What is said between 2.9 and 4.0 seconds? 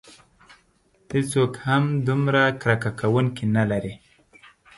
کوونکي نه لري.